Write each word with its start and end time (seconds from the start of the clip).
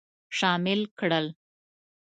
شامل 0.37 0.79
کړل. 0.99 1.27